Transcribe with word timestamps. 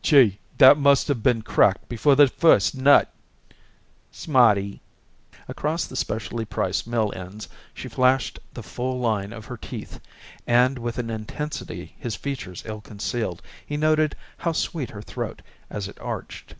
"Gee! 0.00 0.38
that 0.58 0.78
must 0.78 1.08
have 1.08 1.24
been 1.24 1.42
cracked 1.42 1.88
before 1.88 2.14
the 2.14 2.28
first 2.28 2.72
nut." 2.76 3.12
"Smarty!" 4.12 4.80
Across 5.48 5.86
the 5.86 5.96
specially 5.96 6.44
priced 6.44 6.86
mill 6.86 7.12
ends 7.16 7.48
she 7.74 7.88
flashed 7.88 8.38
the 8.54 8.62
full 8.62 9.00
line 9.00 9.32
of 9.32 9.46
her 9.46 9.56
teeth, 9.56 9.98
and 10.46 10.78
with 10.78 10.98
an 10.98 11.10
intensity 11.10 11.96
his 11.98 12.14
features 12.14 12.62
ill 12.64 12.80
concealed 12.80 13.42
he 13.66 13.76
noted 13.76 14.14
how 14.36 14.52
sweet 14.52 14.90
her 14.90 15.02
throat 15.02 15.42
as 15.68 15.88
it 15.88 15.98
arched. 16.00 16.54